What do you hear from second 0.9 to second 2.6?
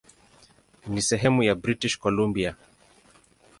sehemu ya British Columbia.